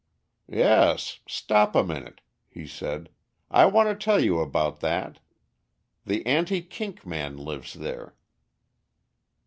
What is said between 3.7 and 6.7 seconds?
to tell you about that. The anti